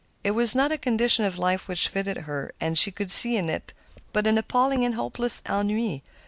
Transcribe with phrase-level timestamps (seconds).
[0.23, 3.49] It was not a condition of life which fitted her, and she could see in
[3.49, 3.71] it
[4.11, 6.01] but an appalling and hopeless ennui.